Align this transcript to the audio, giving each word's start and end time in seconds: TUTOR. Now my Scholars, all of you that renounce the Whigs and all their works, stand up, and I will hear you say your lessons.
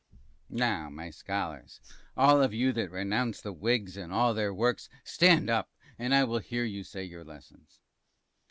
TUTOR. 0.47 0.57
Now 0.57 0.89
my 0.89 1.11
Scholars, 1.11 1.79
all 2.17 2.41
of 2.41 2.55
you 2.55 2.71
that 2.71 2.89
renounce 2.89 3.39
the 3.39 3.53
Whigs 3.53 3.95
and 3.97 4.11
all 4.11 4.33
their 4.33 4.51
works, 4.51 4.89
stand 5.03 5.47
up, 5.47 5.69
and 5.99 6.15
I 6.15 6.23
will 6.23 6.39
hear 6.39 6.63
you 6.63 6.83
say 6.83 7.03
your 7.03 7.23
lessons. 7.23 7.81